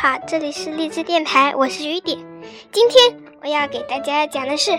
[0.00, 2.16] 好，这里是荔枝电台，我是雨点。
[2.70, 4.70] 今天我要给大家讲的是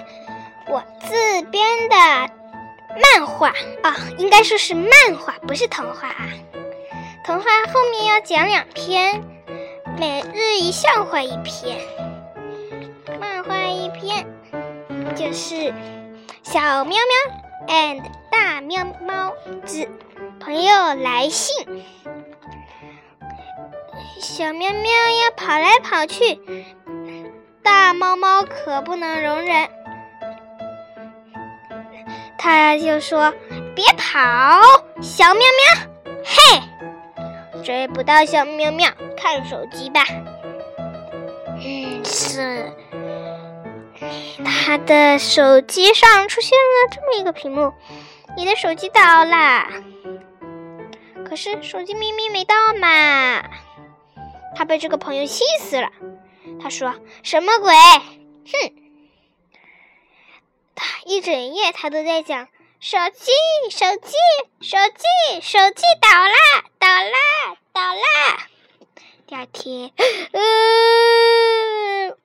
[0.65, 3.49] 我自编的漫画
[3.83, 6.29] 啊，应该说是漫画，不是童话啊。
[7.25, 7.43] 童话
[7.73, 9.21] 后面要讲两篇，
[9.99, 11.81] 每日一笑话一篇，
[13.19, 14.25] 漫画一篇，
[15.17, 15.73] 就是
[16.43, 16.97] 小喵
[17.67, 18.01] 喵 and
[18.31, 19.33] 大喵猫
[19.65, 19.85] 之
[20.39, 21.67] 朋友来信。
[24.19, 26.39] 小喵喵要跑来跑去，
[27.63, 29.69] 大猫猫可不能容忍。
[32.37, 33.33] 他就说
[33.73, 34.19] ：“别跑，
[35.01, 40.03] 小喵喵！”嘿，追不到小喵喵，看手机吧。
[41.57, 42.73] 嗯，是。
[44.45, 47.73] 他的手机上出现了这么一个屏幕
[48.35, 49.69] ：“你的手机到啦。”
[51.27, 53.43] 可是手机明明没到嘛。
[54.55, 55.91] 他被这个朋友气死了。
[56.61, 57.73] 他说：“什么鬼？
[57.73, 58.73] 哼！”
[60.75, 62.47] 他一整夜他都在讲
[62.79, 63.31] 手机，
[63.69, 64.13] 手机，
[64.61, 68.47] 手机，手机倒啦，倒啦，倒啦。
[69.27, 69.91] 第二天，
[70.31, 72.17] 嗯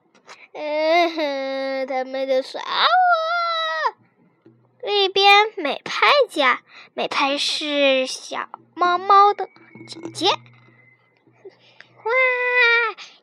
[0.53, 3.95] 嗯，他们都耍我。
[4.83, 6.63] 另一边，美拍家，
[6.95, 9.49] 美拍是小猫猫的
[9.89, 10.31] 姐姐。
[12.05, 12.11] 哇，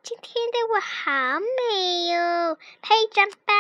[0.02, 2.58] 今天的我好美哟！
[2.82, 3.54] 拍一张吧。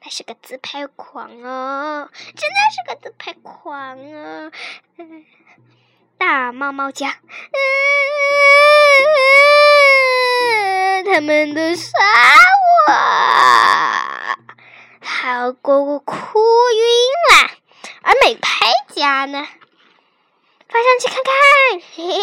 [0.00, 4.50] 他是个自拍狂哦，真的是个自拍狂哦。
[6.18, 7.20] 大猫猫家，
[10.90, 11.92] 嗯，他们都杀
[12.88, 12.92] 我，
[15.02, 16.40] 好过我哭
[16.72, 16.84] 晕
[17.30, 17.50] 了。
[18.02, 19.46] 而美拍家呢，
[20.68, 21.32] 发上去看看，
[21.94, 22.18] 嘿嘿。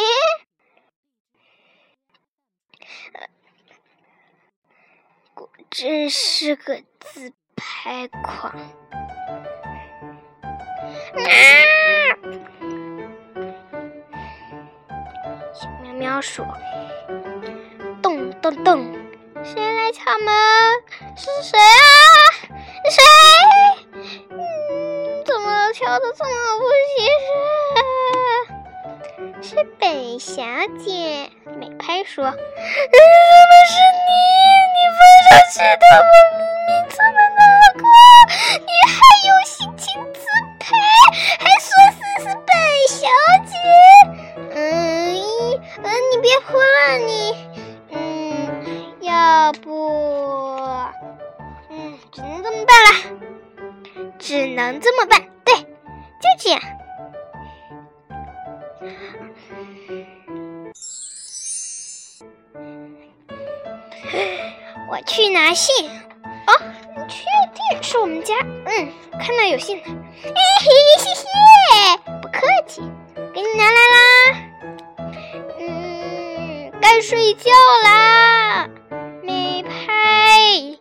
[5.33, 8.51] 果真是个自拍狂！
[11.15, 11.27] 啊！
[15.53, 16.45] 小喵喵说
[18.01, 18.93] ：“咚咚咚，
[19.43, 20.33] 谁来敲门？
[21.15, 21.61] 是谁啊？
[22.89, 23.01] 谁？
[24.29, 26.63] 嗯，怎么敲的这么不
[29.79, 30.43] 本小
[30.83, 31.29] 姐。”
[31.59, 32.37] 美拍说： “怎么
[33.67, 33.73] 是
[34.07, 34.11] 你？”
[34.73, 37.39] 你翻上去的我明明这么难
[37.77, 37.83] 过，
[38.59, 38.95] 你还
[39.27, 40.19] 有心情自
[40.59, 40.63] 拍，
[41.39, 42.51] 还说是是本
[42.89, 42.97] 小
[43.45, 43.53] 姐。
[44.55, 44.57] 嗯，
[45.83, 47.11] 嗯，你别哭了，你，
[47.91, 47.95] 嗯，
[49.01, 49.67] 要不，
[51.69, 52.89] 嗯，只能这么办了，
[54.19, 56.61] 只能这么办，对，就这样。
[65.05, 65.89] 去拿信
[66.47, 66.53] 哦，
[66.95, 68.33] 你确定是我们家？
[68.41, 69.83] 嗯，看到有信了。
[69.85, 71.25] 嘿嘿，谢谢，
[72.21, 72.81] 不客气，
[73.33, 73.97] 给你拿来啦。
[75.59, 77.51] 嗯，该睡觉
[77.83, 78.69] 啦。
[79.21, 80.79] 美拍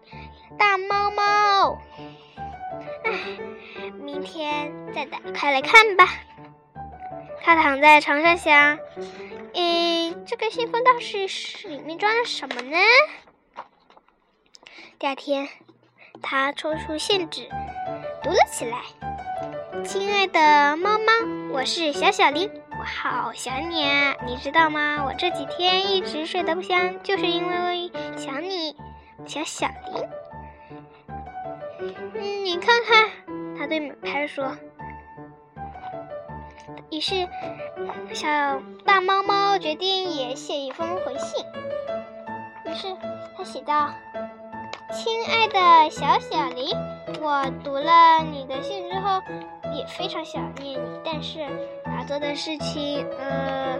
[0.58, 1.78] 大猫猫，
[3.04, 3.12] 哎，
[4.02, 6.08] 明天再打开来看吧。
[7.44, 8.78] 他躺在床上想，
[9.54, 12.78] 诶，这个信封倒是是里面装了什么呢？
[15.02, 15.48] 第二天，
[16.22, 17.48] 他抽出信纸，
[18.22, 18.82] 读了起来
[19.84, 21.12] ：“亲爱的猫猫，
[21.52, 24.14] 我是小小林，我好想你啊！
[24.24, 25.02] 你知道吗？
[25.04, 28.76] 我这几天一直睡得不香，就是因为想你，
[29.26, 30.04] 小小林。
[32.14, 33.10] 嗯，你看看。”
[33.58, 34.56] 他对美拍说。
[36.92, 37.28] 于是，
[38.12, 38.28] 小
[38.84, 41.44] 大猫猫决定也写一封回信。
[42.66, 42.96] 于是，
[43.36, 43.92] 他写道。
[44.92, 46.76] 亲爱的小小林，
[47.22, 49.22] 我读了你的信之后，
[49.74, 51.00] 也非常想念你。
[51.02, 53.78] 但是要做的事情，呃，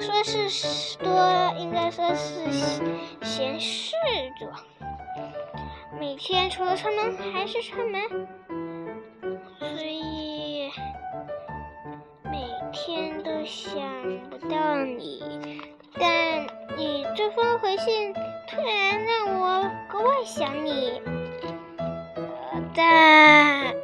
[0.00, 1.10] 说是多，
[1.58, 2.50] 应该说是
[3.22, 3.94] 闲事
[4.38, 4.48] 做。
[6.00, 8.00] 每天除了串门还是串门，
[9.58, 10.70] 所以
[12.24, 13.78] 每天都想
[14.30, 15.60] 不到你。
[16.00, 16.46] 但
[16.76, 18.14] 你这封回信
[20.28, 21.00] 想你，
[22.74, 23.74] 但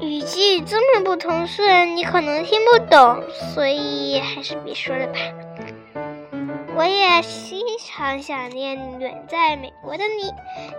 [0.00, 3.22] 语气这么不通顺，你可能听不懂，
[3.54, 5.18] 所以还是别说了吧。
[6.76, 10.32] 我也非常想念远在美国的你，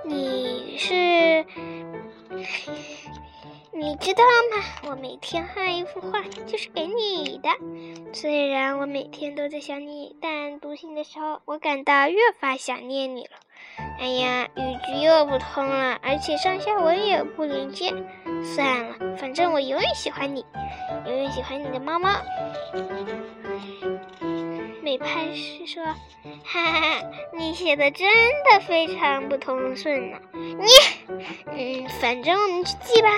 [0.04, 1.46] 你是
[3.72, 4.64] 你知道吗？
[4.90, 7.50] 我每天画一幅画就是给你的。
[8.14, 13.30] 虽然我每天都在想你，但读信的时候，我感到越发想念你了。
[14.00, 17.94] 哎呀，语句又不通了，而且上下文也不连接。
[18.56, 20.46] 算了，反正我永远喜欢你，
[21.06, 22.10] 永远喜欢你的猫猫。
[24.82, 25.84] 美拍是说
[26.46, 27.02] ：“哈哈，
[27.34, 28.08] 你写的真
[28.50, 30.66] 的非常不通顺呢。”你，
[31.52, 33.10] 嗯，反正我们去记吧。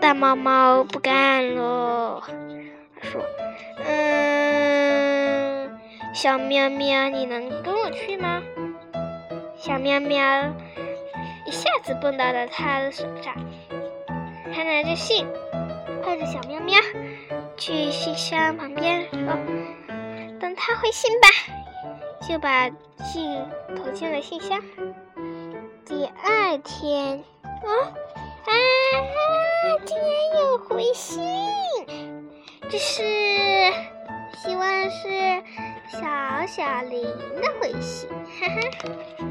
[0.00, 2.22] 大猫猫不干喽，
[3.00, 3.22] 说
[3.86, 5.70] ：“嗯，
[6.12, 8.42] 小喵喵，你能跟我去吗？”
[9.64, 10.22] 小喵喵
[11.46, 13.34] 一下子蹦到了他的手上，
[14.54, 15.26] 他拿着信，
[16.04, 16.78] 抱着小喵喵
[17.56, 19.20] 去信箱旁边说
[20.38, 21.28] ：“等他回信吧。”
[22.28, 22.68] 就把
[22.98, 23.42] 信
[23.74, 24.60] 投进了信箱。
[25.86, 27.68] 第二天，啊
[28.44, 28.52] 啊，
[29.86, 31.24] 竟然有回信！
[32.68, 33.02] 这是，
[34.42, 35.42] 希望是
[35.88, 39.30] 小小林的回信，哈哈。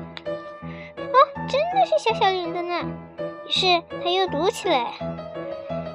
[1.53, 2.83] 真的是小小林的呢，
[3.47, 4.91] 于是他又读起来：“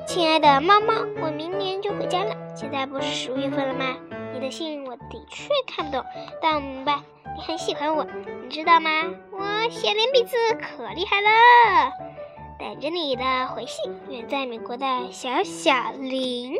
[0.07, 2.33] 亲爱的猫猫，我明年就回家了。
[2.55, 3.97] 现在不是十月份了吗？
[4.33, 6.05] 你的信我的确看不懂，
[6.41, 7.01] 但我明白
[7.37, 8.07] 你很喜欢我，
[8.45, 9.11] 你知道吗？
[9.33, 11.29] 我写连笔字可厉害了。
[12.61, 16.55] 等着你的回信，远在美国的小小林。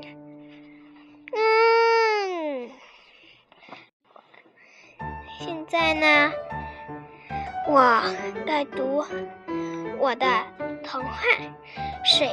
[1.37, 2.69] 嗯，
[5.39, 6.33] 现在呢？”
[7.71, 8.03] 我
[8.47, 9.05] 在读
[9.99, 10.27] 我的
[10.83, 11.11] 童话
[12.03, 12.31] 《水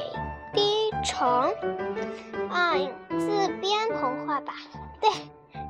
[0.53, 1.27] 滴虫》
[2.49, 2.73] 啊，
[3.09, 4.53] 自编童话吧？
[5.01, 5.09] 对，《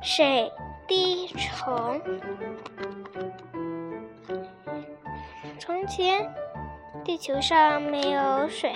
[0.00, 0.52] 水
[0.86, 2.00] 滴虫》。
[5.58, 6.32] 从前，
[7.04, 8.72] 地球上没有水，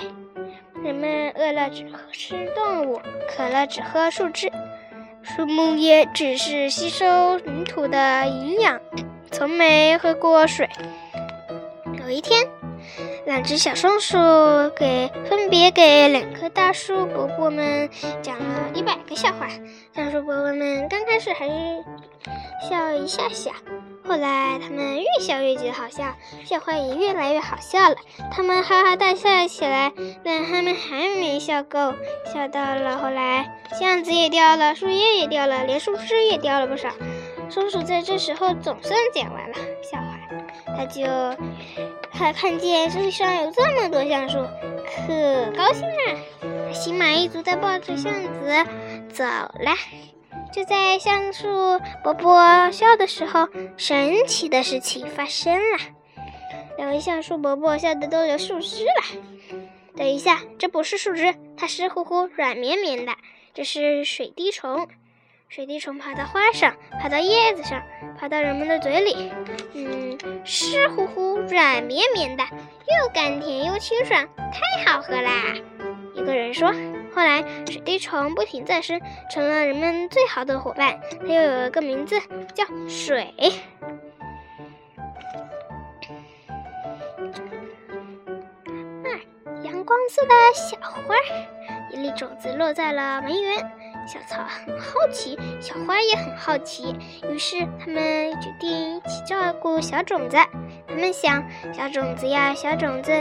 [0.82, 4.50] 人们饿了只吃动物，渴了只喝树枝，
[5.22, 8.80] 树木也只是吸收泥土的营养。
[9.30, 10.68] 从没喝过水。
[12.02, 12.48] 有一天，
[13.26, 14.16] 两只小松鼠
[14.76, 17.88] 给分别给两棵大树伯伯们
[18.22, 19.48] 讲了一百个笑话。
[19.94, 21.54] 大树伯伯们刚开始还是
[22.68, 23.52] 笑一下下，
[24.06, 27.96] 后来他们越笑越觉得好笑，笑话也越来越好笑了。
[28.32, 29.92] 他们哈哈大笑起来，
[30.24, 31.94] 但他们还没笑够，
[32.32, 36.88] 笑到了后来，橡子也掉了，树叶也掉了，连树枝也掉了不少。
[37.50, 40.18] 松鼠在这时候总算讲完了笑话，
[40.76, 41.02] 他就
[42.12, 44.38] 他看见树上有这么多橡树，
[45.06, 48.64] 可高兴了，心满意足地抱着橡子
[49.12, 49.74] 走了。
[50.52, 55.78] 就在橡树伯伯笑的时候，神奇的事情发生了，
[56.76, 59.58] 两位橡树伯伯笑得都流树枝了。
[59.96, 63.12] 等一下，这不是树枝，它湿乎乎、软绵绵的，
[63.54, 64.88] 这是水滴虫。
[65.50, 67.82] 水滴虫爬到花上，爬到叶子上，
[68.16, 69.32] 爬到人们的嘴里，
[69.72, 75.42] 嗯，湿乎乎、软绵绵的，又甘甜又清爽，太好喝啦！
[76.14, 76.72] 一个人说。
[77.12, 81.00] 后来，水滴虫不停再生，成了人们最好的伙伴。
[81.20, 82.20] 它又有一个名字，
[82.54, 83.34] 叫水。
[89.02, 89.10] 啊，
[89.64, 91.16] 阳光色的小花，
[91.92, 93.79] 一粒种子落在了梅园。
[94.06, 96.96] 小草很好奇，小花也很好奇，
[97.30, 100.36] 于是他们决定一起照顾小种子。
[100.88, 103.12] 他们想，小种子呀，小种子，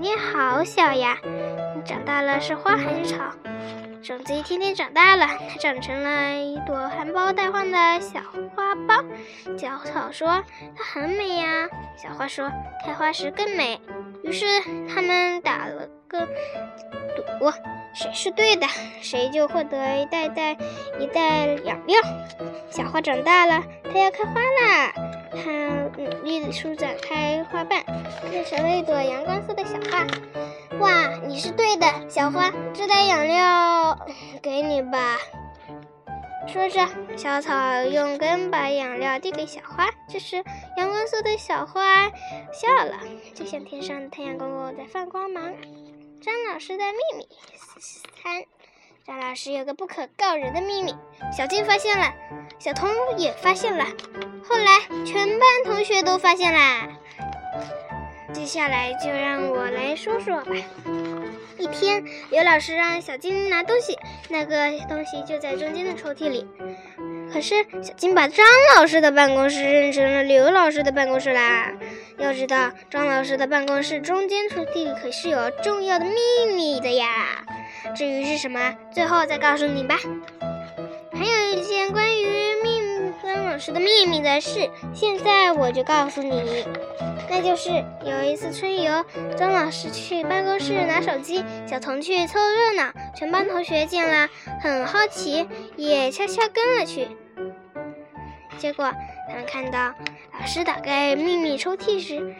[0.00, 1.18] 你好小呀，
[1.76, 3.24] 你长大了是花还是草？
[4.02, 8.20] 种子一天天长大了，它长成了一朵含苞待放的小
[8.54, 9.04] 花苞。
[9.58, 10.42] 小草说
[10.76, 11.68] ：“它很美呀。”
[12.00, 12.50] 小花说
[12.86, 13.78] ：“开花时更美。”
[14.22, 14.46] 于是
[14.88, 17.52] 他们打了个赌。
[17.94, 18.66] 谁是对的，
[19.00, 20.56] 谁就获得一袋袋
[20.98, 22.00] 一袋养料。
[22.70, 24.92] 小花长大了，它要开花啦！
[25.32, 25.50] 它
[25.96, 27.82] 努力地舒展开花瓣，
[28.30, 30.06] 变成了一朵阳光色的小花。
[30.78, 33.98] 哇，你是对的，小花，这袋养料
[34.42, 35.16] 给你吧。
[36.46, 36.86] 说着，
[37.16, 39.88] 小草用根把养料递给小花。
[40.08, 40.44] 这时，
[40.76, 42.06] 阳光色的小花
[42.52, 43.00] 笑了，
[43.34, 45.52] 就像天上的太阳公公在放光芒。
[46.20, 47.28] 张老师的秘密
[47.78, 48.44] 三：
[49.06, 50.92] 张老师有个不可告人的秘密，
[51.36, 52.12] 小金发现了，
[52.58, 53.84] 小童也发现了，
[54.42, 56.88] 后来全班同学都发现啦。
[58.32, 60.52] 接下来就让我来说说吧。
[61.56, 63.96] 一天，刘老师让小金拿东西，
[64.28, 66.46] 那个东西就在中间的抽屉里。
[67.32, 68.44] 可是小金把张
[68.74, 71.72] 老师的办公室认成了刘老师的办公室啦。
[72.18, 76.12] 要知道，张老师的办公室中间抽屉里可是有重要的秘
[76.54, 77.44] 密的呀。
[77.96, 79.96] 至于是什么，最后再告诉你吧。
[81.12, 82.78] 还有一件关于秘
[83.22, 86.64] 张老师的秘密的事，现在我就告诉你。
[87.30, 87.70] 那就是
[88.04, 89.04] 有一次春游，
[89.36, 94.28] 张老师去办公室拿手机，小童去凑热闹，全班同学见了
[94.60, 95.46] 很好奇，
[95.76, 97.08] 也悄悄跟了去。
[98.56, 98.90] 结果
[99.28, 99.94] 他们看到
[100.40, 102.34] 老师打开秘密抽屉时，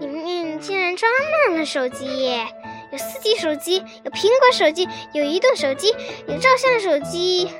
[0.00, 1.10] 里面竟然装
[1.48, 2.46] 满了手机耶！
[2.92, 5.94] 有四 G 手机，有苹果手机，有移动手机，
[6.28, 7.50] 有照相手机，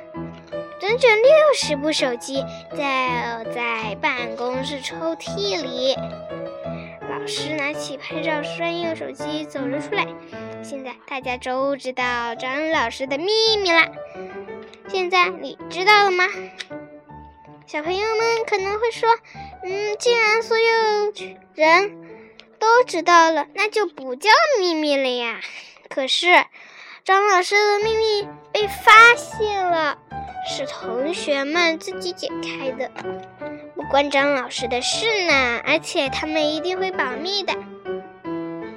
[0.80, 2.44] 整整六十部手机
[2.76, 5.96] 在在办公室抽屉里。
[7.08, 10.06] 老师拿起拍照专用手机走了出来。
[10.62, 13.86] 现在大家都知道张老师的秘密了。
[14.88, 16.26] 现在你知道了吗？
[17.66, 19.08] 小朋友们可能会说
[19.68, 21.12] ：“嗯，既然所有
[21.54, 21.98] 人
[22.60, 24.30] 都知道了，那就不叫
[24.60, 25.40] 秘密了呀。”
[25.90, 26.44] 可是
[27.04, 29.98] 张老师的秘密被发现了，
[30.48, 32.90] 是同学们自己解开的。
[33.74, 37.54] 不关张老师的事呢，而且他们一定会保密的。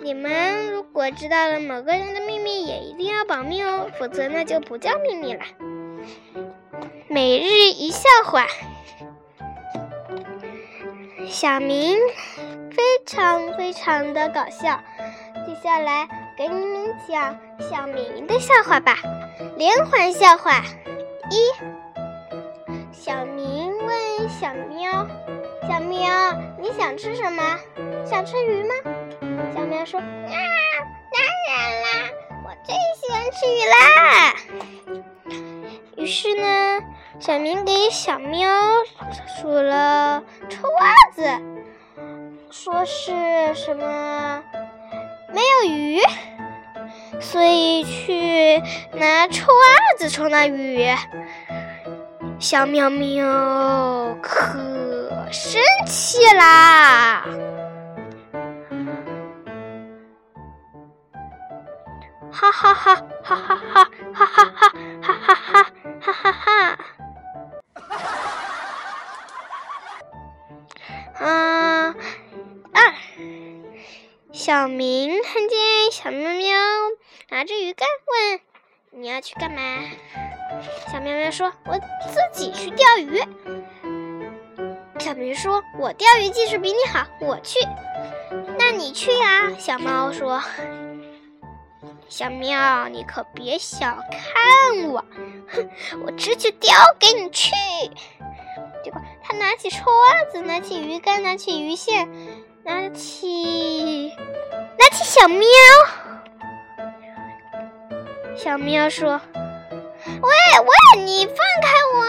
[0.01, 5.41] 你们如果知道了某个人的秘密，也一定要保密哦，否则那就不叫秘密了。
[7.08, 8.48] 每日一笑话，
[11.30, 11.96] 小明
[12.72, 14.82] 非常非常的搞笑。
[15.46, 18.98] 接下来给你们讲小明的笑话吧，
[19.56, 20.64] 连环笑话
[21.30, 21.54] 一。
[22.92, 25.08] 小明问小喵
[25.70, 27.60] ：“小喵，你想吃什么？
[28.06, 28.74] 想吃鱼吗？”
[29.56, 30.06] 小喵说：“啊，
[31.14, 32.10] 当然啦，
[32.44, 33.78] 我最喜欢吃鱼啦。”
[35.96, 36.82] 于是呢，
[37.20, 38.50] 小明给小喵
[39.40, 41.24] 数了臭袜子，
[42.50, 43.12] 说是
[43.53, 44.44] 什么
[45.34, 46.00] 没有鱼，
[47.22, 48.58] 所以去
[48.94, 50.88] 拿臭袜子冲那鱼。
[52.39, 54.58] 小喵喵可
[55.32, 57.24] 生气啦！
[62.32, 64.70] 哈哈哈哈哈哈哈哈哈
[65.01, 65.63] 哈哈
[66.00, 66.77] 哈哈哈
[71.20, 71.96] 哈！
[72.72, 72.96] 啊，
[74.32, 76.56] 小明看见小喵喵
[77.30, 78.40] 拿着鱼竿，问
[79.02, 79.62] ：“你要去干嘛？”
[80.90, 83.22] 小喵喵说：“我自己去钓鱼。”
[84.98, 87.60] 小明说：“我钓鱼技术比你好，我去。”
[88.58, 89.52] 那你去呀。
[89.60, 90.42] 小猫说
[92.08, 95.04] ：“小喵，你可别小看我，
[95.50, 95.70] 哼，
[96.06, 97.52] 我这就钓给你去。”
[99.32, 102.10] 他拿起臭袜子，拿起鱼竿，拿起鱼线，
[102.64, 104.12] 拿起
[104.80, 105.48] 拿起小喵。
[108.36, 109.22] 小喵说。
[110.06, 112.04] 喂喂，你放开我！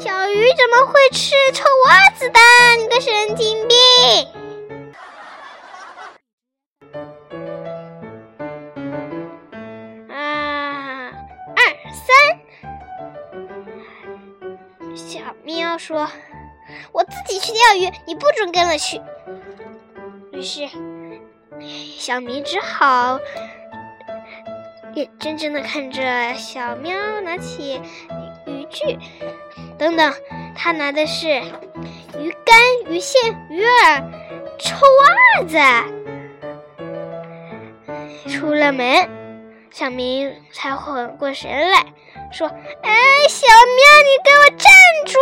[0.00, 2.40] 小鱼怎么会吃臭袜子的？
[2.78, 3.76] 你个神经病！
[10.08, 11.10] 啊，
[11.56, 12.08] 二三，
[14.96, 16.08] 小喵说
[17.24, 19.00] ：“自己去钓鱼，你不准跟了去。”
[20.32, 20.68] 于是，
[21.98, 23.18] 小明只好。
[24.94, 27.80] 眼睁睁的看着小喵拿起
[28.46, 28.96] 渔具，
[29.76, 30.14] 等等，
[30.54, 31.28] 他拿的是
[32.16, 34.04] 鱼竿、鱼线、鱼饵、
[34.58, 35.58] 臭袜子。
[38.28, 39.08] 出了门，
[39.72, 41.92] 小明才缓过神来，
[42.30, 42.46] 说
[42.82, 42.92] ：“哎，
[43.28, 44.70] 小喵，你给我站
[45.06, 45.13] 住！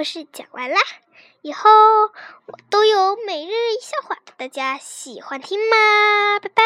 [0.00, 0.80] 故事讲完啦，
[1.42, 6.38] 以后我都有每日一笑话，大家喜欢听吗？
[6.40, 6.62] 拜拜。